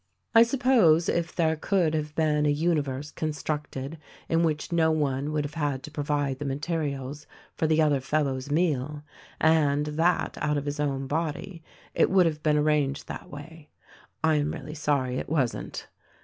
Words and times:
I 0.33 0.41
suppose 0.41 1.07
if 1.09 1.35
there 1.35 1.55
could 1.55 1.93
have 1.93 2.15
been 2.15 2.47
a 2.47 2.49
universe 2.49 3.11
constructed 3.11 3.99
in 4.29 4.41
which 4.41 4.71
no 4.71 4.89
one 4.89 5.31
would 5.31 5.45
have 5.45 5.53
had 5.53 5.83
to 5.83 5.91
provide 5.91 6.39
the 6.39 6.45
materials 6.45 7.27
for 7.53 7.67
the 7.67 7.83
other 7.83 7.99
fel 7.99 8.23
low's 8.23 8.49
meal— 8.49 9.03
and 9.39 9.85
that 9.85 10.39
out 10.41 10.57
of 10.57 10.65
his 10.65 10.79
own 10.79 11.05
body— 11.05 11.61
it 11.93 12.09
would 12.09 12.25
have 12.25 12.41
been 12.41 12.57
arranged 12.57 13.07
that 13.09 13.29
way. 13.29 13.69
I 14.23 14.37
am 14.37 14.49
really 14.51 14.73
sorry 14.73 15.19
it 15.19 15.29
wasn't. 15.29 15.87